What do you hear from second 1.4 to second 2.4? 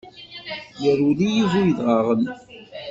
i bu yedɣaɣen.